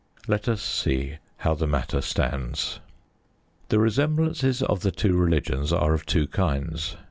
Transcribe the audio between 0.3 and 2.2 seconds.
us see how the matter